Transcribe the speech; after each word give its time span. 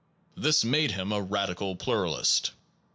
This 0.35 0.65
made 0.65 0.89
of 0.89 0.95
him 0.95 1.11
a 1.11 1.21
radical 1.21 1.75
pluralist. 1.75 2.53